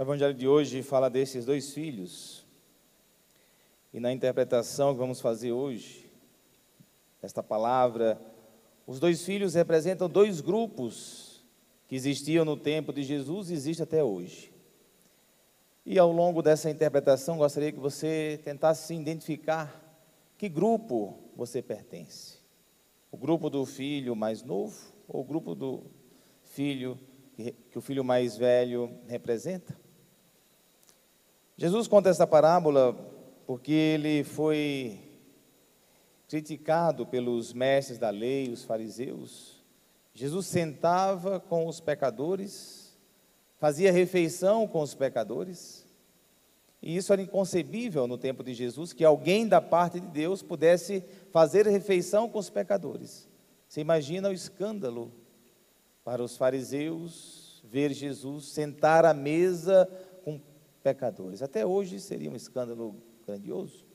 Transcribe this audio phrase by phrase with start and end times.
[0.00, 2.42] O evangelho de hoje fala desses dois filhos.
[3.92, 6.10] E na interpretação que vamos fazer hoje,
[7.20, 8.18] esta palavra,
[8.86, 11.44] os dois filhos representam dois grupos
[11.86, 14.50] que existiam no tempo de Jesus e existem até hoje.
[15.84, 20.00] E ao longo dessa interpretação, gostaria que você tentasse se identificar
[20.38, 22.38] que grupo você pertence.
[23.12, 25.82] O grupo do filho mais novo ou o grupo do
[26.42, 26.98] filho
[27.70, 29.79] que o filho mais velho representa?
[31.60, 32.96] Jesus conta essa parábola
[33.46, 34.98] porque ele foi
[36.26, 39.62] criticado pelos mestres da lei, os fariseus.
[40.14, 42.98] Jesus sentava com os pecadores,
[43.58, 45.84] fazia refeição com os pecadores.
[46.80, 51.04] E isso era inconcebível no tempo de Jesus, que alguém da parte de Deus pudesse
[51.30, 53.28] fazer refeição com os pecadores.
[53.68, 55.12] Você imagina o escândalo
[56.02, 59.86] para os fariseus ver Jesus sentar à mesa
[60.82, 61.42] pecadores.
[61.42, 63.86] Até hoje seria um escândalo grandioso.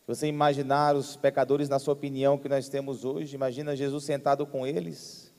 [0.00, 4.46] Se você imaginar os pecadores na sua opinião que nós temos hoje, imagina Jesus sentado
[4.46, 5.32] com eles.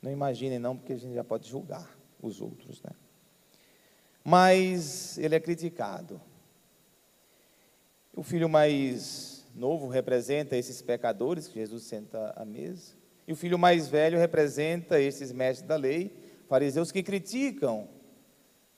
[0.00, 1.88] Não imaginem não, porque a gente já pode julgar
[2.20, 2.90] os outros, né?
[4.24, 6.20] Mas ele é criticado.
[8.14, 12.94] O filho mais novo representa esses pecadores que Jesus senta à mesa.
[13.26, 16.14] E o filho mais velho representa esses mestres da lei,
[16.48, 17.88] fariseus que criticam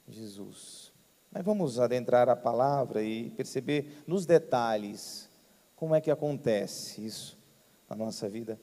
[0.08, 0.92] Jesus.
[1.30, 5.28] Mas vamos adentrar a palavra e perceber nos detalhes
[5.74, 7.36] como é que acontece isso
[7.88, 8.60] na nossa vida.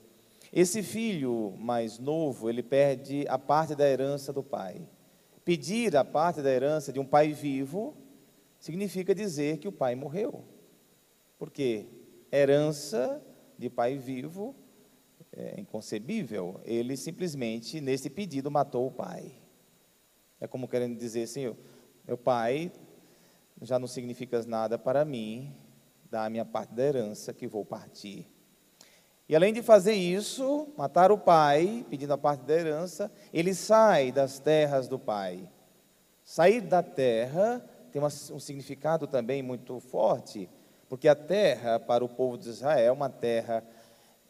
[0.53, 4.87] Esse filho mais novo, ele perde a parte da herança do pai.
[5.43, 7.95] Pedir a parte da herança de um pai vivo
[8.59, 10.43] significa dizer que o pai morreu.
[11.39, 11.87] Porque
[12.31, 13.21] herança
[13.57, 14.55] de pai vivo
[15.31, 16.61] é inconcebível.
[16.63, 19.40] Ele simplesmente, nesse pedido, matou o pai.
[20.41, 21.55] É como querendo dizer assim:
[22.05, 22.71] meu pai
[23.61, 25.55] já não significa nada para mim,
[26.09, 28.27] dá a minha parte da herança que vou partir.
[29.29, 34.11] E além de fazer isso, matar o pai, pedindo a parte da herança, ele sai
[34.11, 35.47] das terras do pai.
[36.23, 40.49] Sair da terra tem um significado também muito forte,
[40.89, 43.63] porque a terra para o povo de Israel é uma terra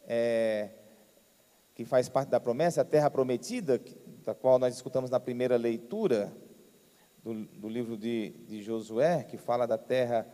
[0.06, 0.68] é,
[1.74, 3.80] que faz parte da promessa, a terra prometida,
[4.24, 6.32] da qual nós escutamos na primeira leitura
[7.22, 10.26] do, do livro de, de Josué, que fala da terra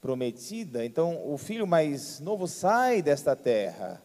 [0.00, 0.84] prometida.
[0.84, 4.02] Então, o filho mais novo sai desta terra.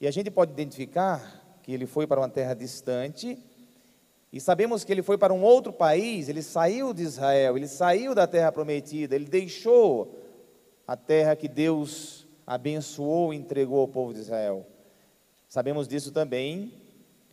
[0.00, 3.38] E a gente pode identificar que ele foi para uma terra distante.
[4.32, 8.14] E sabemos que ele foi para um outro país, ele saiu de Israel, ele saiu
[8.14, 10.18] da terra prometida, ele deixou
[10.86, 14.66] a terra que Deus abençoou e entregou ao povo de Israel.
[15.48, 16.81] Sabemos disso também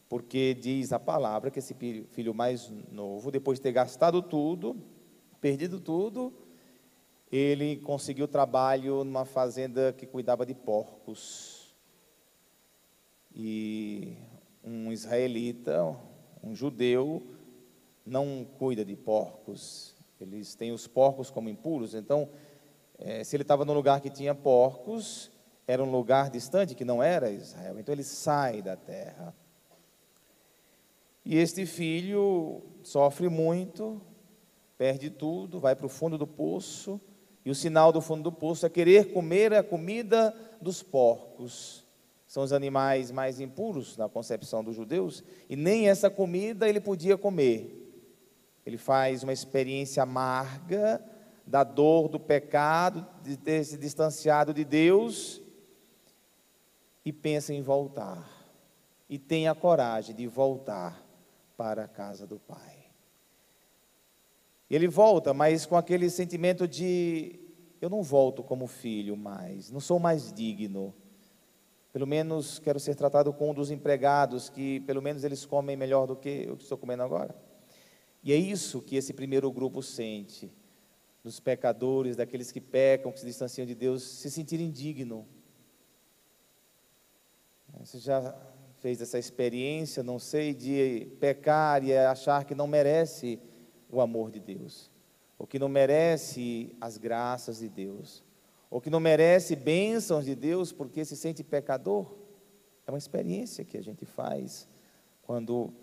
[0.09, 1.75] porque diz a palavra que esse
[2.11, 4.75] filho mais novo, depois de ter gastado tudo,
[5.39, 6.33] perdido tudo,
[7.31, 11.75] ele conseguiu trabalho numa fazenda que cuidava de porcos.
[13.33, 14.17] E
[14.63, 15.95] um israelita,
[16.43, 17.21] um judeu,
[18.03, 19.95] não cuida de porcos.
[20.19, 21.93] Eles têm os porcos como impuros.
[21.93, 22.29] Então,
[22.97, 25.31] é, se ele estava num lugar que tinha porcos,
[25.67, 27.79] era um lugar distante que não era Israel.
[27.79, 29.35] Então ele sai da terra.
[31.25, 34.01] E este filho sofre muito,
[34.77, 36.99] perde tudo, vai para o fundo do poço,
[37.43, 41.85] e o sinal do fundo do poço é querer comer a comida dos porcos.
[42.25, 47.17] São os animais mais impuros na concepção dos judeus, e nem essa comida ele podia
[47.17, 47.75] comer.
[48.65, 51.03] Ele faz uma experiência amarga
[51.45, 55.41] da dor do pecado, de ter se distanciado de Deus,
[57.03, 58.29] e pensa em voltar.
[59.09, 61.08] E tem a coragem de voltar
[61.59, 62.85] para a casa do Pai.
[64.69, 67.37] Ele volta, mas com aquele sentimento de:
[67.81, 70.95] eu não volto como filho mais, não sou mais digno.
[71.91, 76.07] Pelo menos quero ser tratado com um dos empregados, que pelo menos eles comem melhor
[76.07, 77.35] do que eu que estou comendo agora.
[78.23, 80.49] E é isso que esse primeiro grupo sente,
[81.21, 85.27] dos pecadores, daqueles que pecam, que se distanciam de Deus, se sentirem digno.
[87.79, 88.33] Você já
[88.79, 93.39] fez essa experiência, não sei, de pecar e achar que não merece
[93.89, 94.89] o amor de Deus,
[95.37, 98.23] ou que não merece as graças de Deus,
[98.69, 102.15] ou que não merece bênçãos de Deus porque se sente pecador.
[102.87, 104.67] É uma experiência que a gente faz
[105.23, 105.73] quando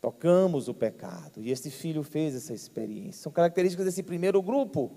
[0.00, 1.42] tocamos o pecado.
[1.42, 3.22] E este filho fez essa experiência.
[3.22, 4.90] São características desse primeiro grupo,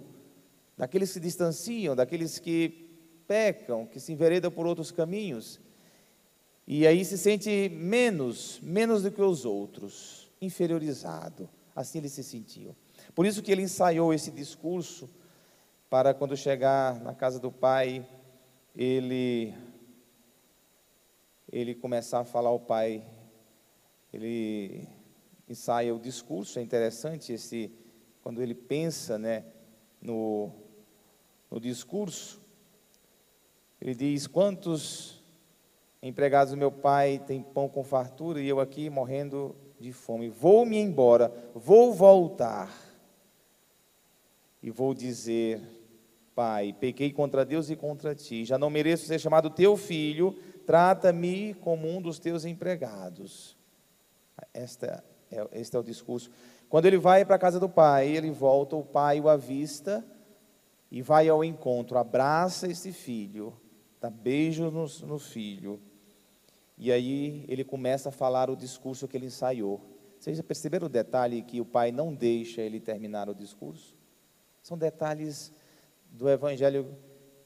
[0.77, 2.87] daqueles que se distanciam, daqueles que
[3.27, 5.59] pecam, que se enveredam por outros caminhos.
[6.67, 10.29] E aí se sente menos, menos do que os outros.
[10.41, 11.49] inferiorizado.
[11.73, 12.75] Assim ele se sentiu.
[13.15, 15.09] Por isso que ele ensaiou esse discurso
[15.89, 18.05] para quando chegar na casa do pai,
[18.75, 19.55] ele
[21.49, 23.03] ele começar a falar ao pai,
[24.13, 24.85] ele
[25.47, 27.71] ensaia o discurso, é interessante esse
[28.21, 29.45] quando ele pensa, né,
[30.01, 30.51] no
[31.49, 32.39] no discurso,
[33.79, 35.16] ele diz: "Quantos
[36.01, 40.29] empregados do meu pai têm pão com fartura e eu aqui morrendo de fome?
[40.29, 42.71] Vou-me embora, vou voltar
[44.61, 45.61] e vou dizer
[46.37, 50.35] Pai, pequei contra Deus e contra ti, já não mereço ser chamado teu filho,
[50.67, 53.57] trata-me como um dos teus empregados.
[54.53, 56.29] Esta é, este é o discurso.
[56.69, 60.05] Quando ele vai para a casa do pai, ele volta, o pai o avista
[60.91, 63.59] e vai ao encontro, abraça esse filho,
[63.99, 65.81] dá beijo no, no filho.
[66.77, 69.81] E aí ele começa a falar o discurso que ele ensaiou.
[70.19, 73.95] Vocês já perceberam o detalhe que o pai não deixa ele terminar o discurso?
[74.61, 75.51] São detalhes
[76.11, 76.95] do Evangelho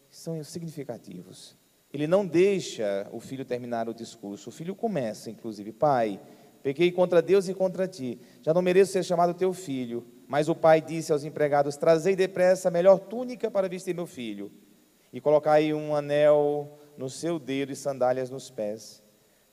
[0.09, 1.57] são significativos.
[1.93, 4.49] Ele não deixa o filho terminar o discurso.
[4.49, 6.19] O filho começa, inclusive, pai,
[6.63, 8.19] pequei contra Deus e contra ti.
[8.41, 10.05] Já não mereço ser chamado teu filho.
[10.31, 14.49] Mas o pai disse aos empregados: Trazei depressa a melhor túnica para vestir meu filho,
[15.11, 19.00] e colocai um anel no seu dedo e sandálias nos pés.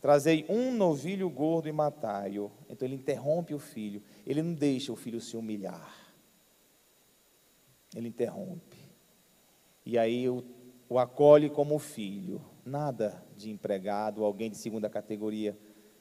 [0.00, 2.50] Trazei um novilho gordo e matai-o.
[2.68, 4.02] Então ele interrompe o filho.
[4.26, 5.94] Ele não deixa o filho se humilhar.
[7.94, 8.88] Ele interrompe
[9.88, 10.44] e aí o,
[10.86, 12.42] o acolhe como filho.
[12.62, 15.56] Nada de empregado, alguém de segunda categoria.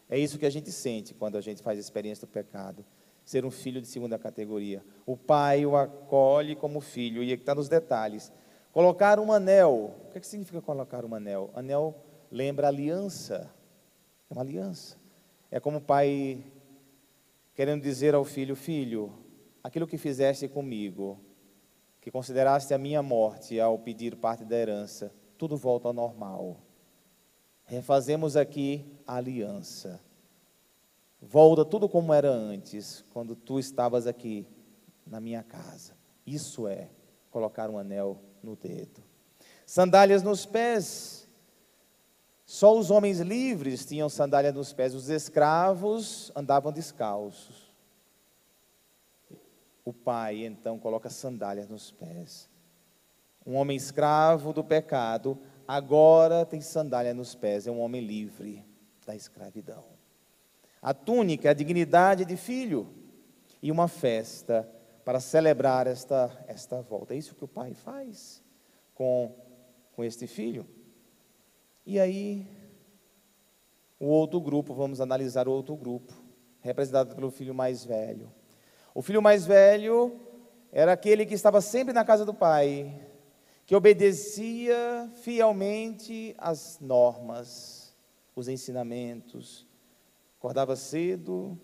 [0.09, 2.83] É isso que a gente sente quando a gente faz a experiência do pecado.
[3.23, 4.83] Ser um filho de segunda categoria.
[5.05, 8.29] O pai o acolhe como filho, e está nos detalhes.
[8.73, 9.95] Colocar um anel.
[10.05, 11.49] O que, é que significa colocar um anel?
[11.53, 11.95] Anel
[12.29, 13.49] lembra aliança.
[14.29, 14.97] É uma aliança.
[15.50, 16.44] É como o pai
[17.53, 19.13] querendo dizer ao filho: Filho,
[19.63, 21.19] aquilo que fizeste comigo,
[22.01, 26.57] que consideraste a minha morte ao pedir parte da herança, tudo volta ao normal.
[27.65, 30.01] Refazemos aqui a aliança.
[31.21, 34.47] Volta tudo como era antes, quando tu estavas aqui
[35.06, 35.97] na minha casa.
[36.25, 36.89] Isso é
[37.30, 39.03] colocar um anel no dedo.
[39.65, 41.26] Sandálias nos pés.
[42.49, 47.69] Só os homens livres tinham sandália nos pés, os escravos andavam descalços.
[49.83, 52.49] O pai então coloca sandálias nos pés.
[53.45, 58.65] Um homem escravo do pecado, agora tem sandália nos pés, é um homem livre
[59.05, 59.83] da escravidão.
[60.81, 62.88] A túnica é a dignidade de filho
[63.61, 64.65] e uma festa
[65.03, 67.13] para celebrar esta, esta volta.
[67.13, 68.41] É isso que o pai faz
[68.95, 69.35] com,
[69.91, 70.65] com este filho.
[71.89, 72.45] E aí,
[73.98, 76.13] o outro grupo, vamos analisar o outro grupo,
[76.60, 78.30] representado pelo filho mais velho.
[78.94, 80.19] O filho mais velho
[80.69, 82.94] era aquele que estava sempre na casa do pai,
[83.66, 87.95] que obedecia fielmente às normas,
[88.36, 89.66] os ensinamentos,
[90.38, 91.57] acordava cedo,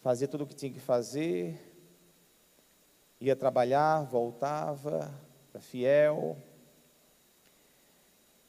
[0.00, 1.60] fazia tudo o que tinha que fazer,
[3.20, 5.14] ia trabalhar, voltava,
[5.52, 6.38] era fiel.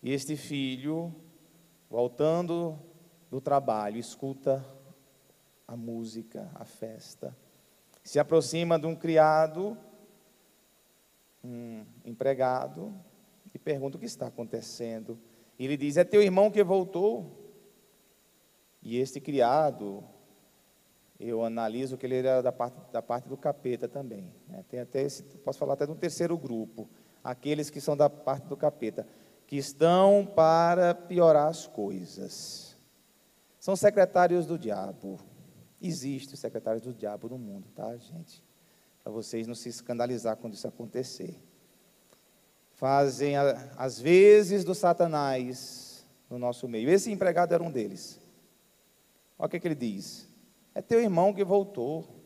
[0.01, 1.13] E este filho,
[1.89, 2.79] voltando
[3.29, 4.65] do trabalho, escuta
[5.67, 7.35] a música, a festa
[8.09, 9.77] se aproxima de um criado,
[11.43, 12.91] um empregado,
[13.53, 15.19] e pergunta o que está acontecendo.
[15.59, 17.37] E ele diz: É teu irmão que voltou.
[18.81, 20.03] E este criado,
[21.19, 24.33] eu analiso que ele era da parte, da parte do capeta também.
[24.47, 24.65] Né?
[24.67, 26.89] Tem até esse, posso falar até de um terceiro grupo,
[27.23, 29.05] aqueles que são da parte do capeta,
[29.49, 32.77] que estão para piorar as coisas.
[33.59, 35.19] São secretários do diabo.
[35.81, 38.43] Existe os secretários do diabo no mundo, tá, gente?
[39.01, 41.41] Para vocês não se escandalizar quando isso acontecer.
[42.73, 43.37] Fazem
[43.75, 46.87] as vezes do Satanás no nosso meio.
[46.87, 48.21] Esse empregado era um deles.
[49.35, 50.29] Olha o que, que ele diz:
[50.75, 52.18] É teu irmão que voltou.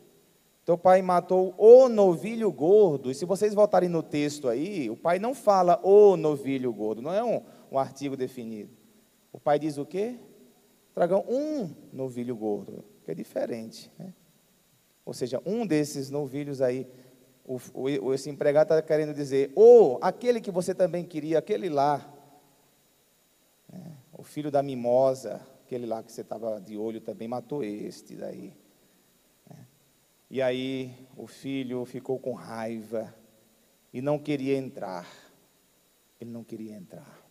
[0.66, 3.12] Teu pai matou o novilho gordo.
[3.12, 7.14] E se vocês voltarem no texto aí, o pai não fala o novilho gordo, não
[7.14, 7.42] é um,
[7.72, 8.72] um artigo definido.
[9.32, 10.18] O pai diz o quê?
[10.94, 13.92] Tragam um novilho gordo que é diferente.
[13.98, 14.14] Né?
[15.06, 16.88] Ou seja, um desses novilhos aí,
[17.46, 21.68] o, o, esse empregado está querendo dizer, ou oh, aquele que você também queria, aquele
[21.68, 22.10] lá,
[23.68, 23.98] né?
[24.14, 28.54] o filho da mimosa, aquele lá que você estava de olho também matou este daí.
[30.34, 33.14] E aí o filho ficou com raiva
[33.94, 35.08] e não queria entrar.
[36.20, 37.22] Ele não queria entrar.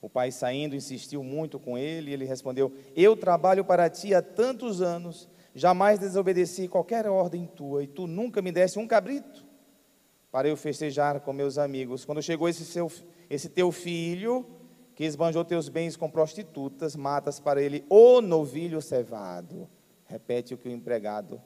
[0.00, 4.20] O pai saindo insistiu muito com ele e ele respondeu: Eu trabalho para ti há
[4.20, 9.44] tantos anos, Jamais desobedeci qualquer ordem tua, e tu nunca me deste um cabrito
[10.30, 12.06] para eu festejar com meus amigos.
[12.06, 12.90] Quando chegou esse, seu,
[13.28, 14.46] esse teu filho,
[14.94, 19.68] que esbanjou teus bens com prostitutas, matas para ele o novilho cevado.
[20.06, 21.40] Repete o que o empregado,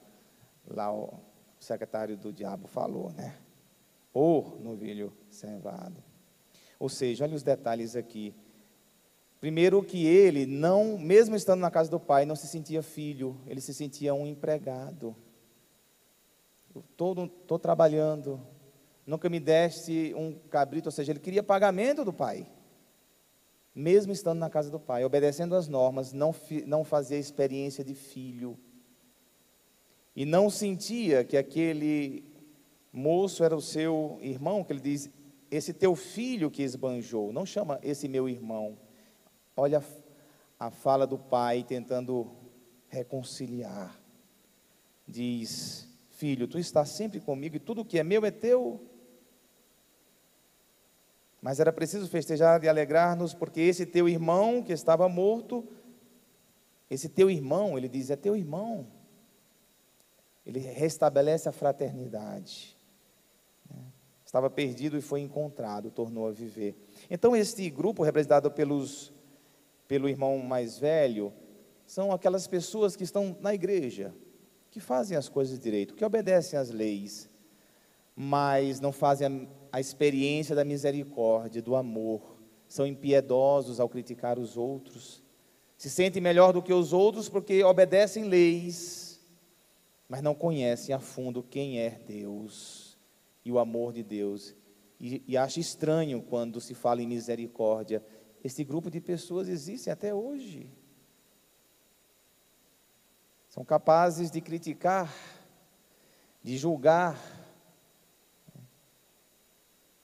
[0.69, 1.13] lá o
[1.59, 3.37] secretário do diabo falou, né?
[4.13, 6.03] O novilho cevado.
[6.79, 8.35] Ou seja, olha os detalhes aqui.
[9.39, 13.61] Primeiro que ele não, mesmo estando na casa do pai, não se sentia filho, ele
[13.61, 15.15] se sentia um empregado.
[16.75, 18.41] Estou trabalhando,
[19.05, 22.47] nunca me deste um cabrito, ou seja, ele queria pagamento do pai.
[23.73, 26.33] Mesmo estando na casa do pai, obedecendo às normas, não,
[26.65, 28.57] não fazia experiência de filho.
[30.17, 32.23] E não sentia que aquele
[32.91, 35.11] moço era o seu irmão, que ele diz,
[35.51, 38.79] esse teu filho que esbanjou, não chama esse meu irmão.
[39.55, 39.83] Olha
[40.59, 42.31] a fala do pai tentando
[42.87, 43.95] reconciliar.
[45.07, 48.81] Diz: Filho, tu estás sempre comigo e tudo que é meu é teu.
[51.39, 55.63] Mas era preciso festejar e alegrar-nos, porque esse teu irmão que estava morto,
[56.89, 58.96] esse teu irmão, ele diz, é teu irmão.
[60.47, 62.77] Ele restabelece a fraternidade
[64.27, 66.75] estava perdido e foi encontrado, tornou a viver.
[67.09, 69.13] Então, este grupo, representado pelos,
[69.87, 71.31] pelo irmão mais velho,
[71.85, 74.13] são aquelas pessoas que estão na igreja,
[74.69, 77.29] que fazem as coisas direito, que obedecem às leis,
[78.13, 82.37] mas não fazem a, a experiência da misericórdia, do amor,
[82.67, 85.23] são impiedosos ao criticar os outros,
[85.77, 89.06] se sentem melhor do que os outros porque obedecem leis,
[90.07, 92.97] mas não conhecem a fundo quem é Deus
[93.43, 94.55] e o amor de Deus.
[94.99, 98.03] E, e acha estranho quando se fala em misericórdia.
[98.43, 100.71] Esse grupo de pessoas existe até hoje.
[103.49, 105.13] São capazes de criticar,
[106.43, 107.19] de julgar,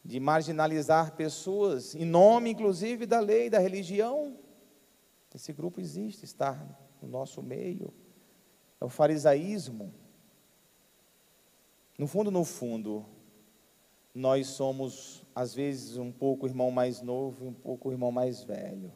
[0.03, 4.37] de marginalizar pessoas, em nome inclusive da lei, da religião.
[5.33, 6.53] Esse grupo existe, está
[7.01, 7.93] no nosso meio.
[8.83, 9.93] É o farisaísmo.
[11.97, 13.05] No fundo, no fundo,
[14.13, 18.11] nós somos, às vezes, um pouco o irmão mais novo e um pouco o irmão
[18.11, 18.91] mais velho.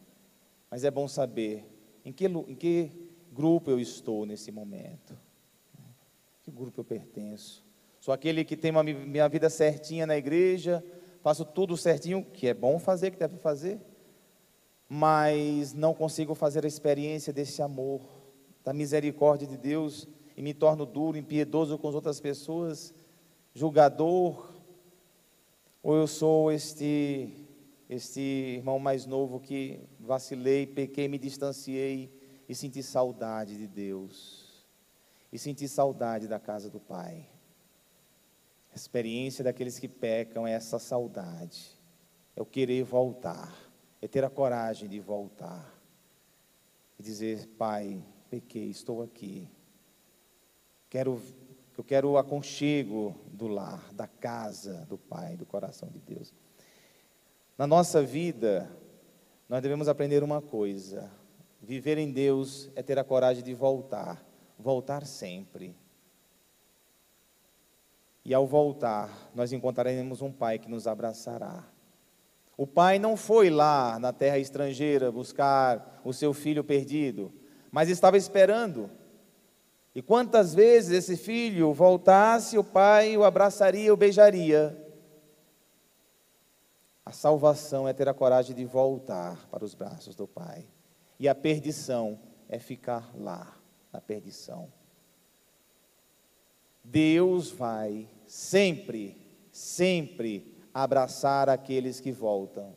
[0.69, 1.63] Mas é bom saber
[2.03, 2.91] em que, em que
[3.31, 5.17] grupo eu estou nesse momento.
[6.43, 7.65] Que grupo eu pertenço?
[8.01, 10.83] Sou aquele que tem uma minha vida certinha na igreja,
[11.21, 13.79] faço tudo certinho, que é bom fazer, que deve fazer,
[14.89, 18.16] mas não consigo fazer a experiência desse amor,
[18.67, 22.93] da misericórdia de Deus, e me torno duro, impiedoso com as outras pessoas,
[23.53, 24.53] julgador,
[25.81, 27.47] ou eu sou este,
[27.89, 32.11] este irmão mais novo que vacilei, pequei, me distanciei
[32.49, 34.65] e senti saudade de Deus.
[35.31, 37.25] E senti saudade da casa do Pai.
[38.73, 41.71] A experiência daqueles que pecam é essa saudade.
[42.35, 43.49] É o querer voltar.
[44.01, 45.73] É ter a coragem de voltar.
[46.99, 49.49] E dizer, Pai, pequei, estou aqui.
[50.89, 51.21] Quero
[51.77, 56.33] eu quero o aconchego do lar, da casa do Pai, do coração de Deus.
[57.55, 58.67] Na nossa vida,
[59.47, 61.11] nós devemos aprender uma coisa:
[61.61, 64.25] viver em Deus é ter a coragem de voltar,
[64.57, 65.75] voltar sempre.
[68.25, 71.63] E ao voltar, nós encontraremos um Pai que nos abraçará.
[72.57, 77.31] O pai não foi lá na terra estrangeira buscar o seu filho perdido,
[77.71, 78.89] mas estava esperando
[79.97, 84.77] e quantas vezes esse filho voltasse, o pai o abraçaria, o beijaria.
[87.03, 90.67] A salvação é ter a coragem de voltar para os braços do pai.
[91.19, 93.57] E a perdição é ficar lá,
[93.91, 94.71] na perdição.
[96.83, 99.17] Deus vai sempre,
[99.51, 102.75] sempre abraçar aqueles que voltam.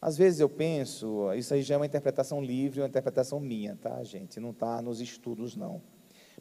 [0.00, 4.02] Às vezes eu penso, isso aí já é uma interpretação livre, uma interpretação minha, tá,
[4.04, 4.38] gente?
[4.38, 5.82] Não está nos estudos, não.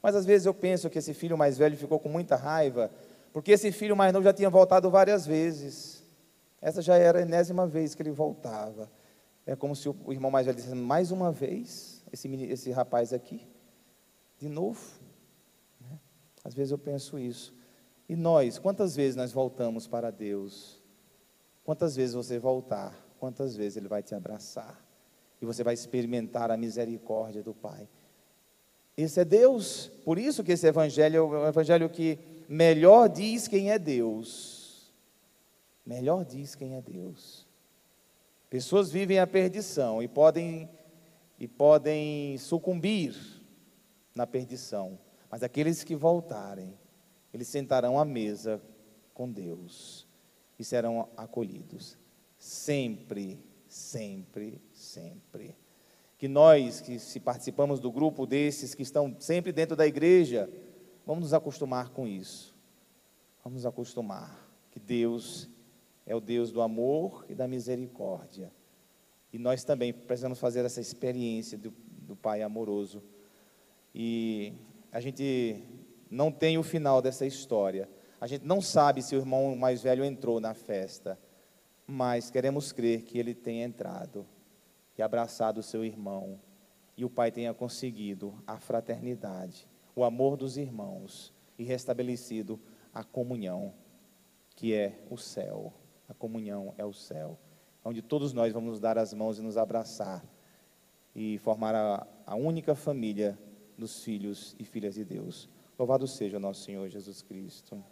[0.01, 2.91] Mas às vezes eu penso que esse filho mais velho ficou com muita raiva,
[3.33, 6.03] porque esse filho mais novo já tinha voltado várias vezes.
[6.61, 8.91] Essa já era a enésima vez que ele voltava.
[9.43, 13.47] É como se o irmão mais velho dissesse, mais uma vez, esse, esse rapaz aqui,
[14.37, 14.81] de novo.
[15.81, 15.97] Né?
[16.43, 17.55] Às vezes eu penso isso.
[18.07, 20.81] E nós, quantas vezes nós voltamos para Deus?
[21.63, 23.06] Quantas vezes você voltar?
[23.19, 24.83] Quantas vezes Ele vai te abraçar.
[25.41, 27.87] E você vai experimentar a misericórdia do Pai.
[28.95, 29.91] Esse é Deus.
[30.03, 32.17] Por isso que esse evangelho é o evangelho que
[32.49, 34.91] melhor diz quem é Deus.
[35.85, 37.45] Melhor diz quem é Deus.
[38.49, 40.69] Pessoas vivem a perdição e podem
[41.39, 43.15] e podem sucumbir
[44.15, 44.97] na perdição,
[45.29, 46.73] mas aqueles que voltarem,
[47.33, 48.61] eles sentarão à mesa
[49.13, 50.07] com Deus
[50.57, 51.97] e serão acolhidos.
[52.37, 55.55] Sempre, sempre, sempre.
[56.17, 60.49] Que nós, que se participamos do grupo desses que estão sempre dentro da igreja,
[61.05, 62.55] vamos nos acostumar com isso.
[63.43, 65.49] Vamos nos acostumar que Deus
[66.05, 68.51] é o Deus do amor e da misericórdia.
[69.31, 73.03] E nós também precisamos fazer essa experiência do, do Pai amoroso.
[73.93, 74.53] E
[74.91, 75.63] a gente
[76.09, 77.89] não tem o final dessa história.
[78.19, 81.19] A gente não sabe se o irmão mais velho entrou na festa,
[81.87, 84.27] mas queremos crer que ele tenha entrado
[84.97, 86.37] e abraçado o seu irmão
[86.97, 92.59] e o pai tenha conseguido a fraternidade, o amor dos irmãos e restabelecido
[92.93, 93.73] a comunhão,
[94.55, 95.71] que é o céu.
[96.09, 97.37] A comunhão é o céu,
[97.85, 100.25] onde todos nós vamos dar as mãos e nos abraçar
[101.15, 103.37] e formar a, a única família
[103.77, 105.49] dos filhos e filhas de Deus.
[105.77, 107.83] Louvado seja o nosso Senhor Jesus Cristo.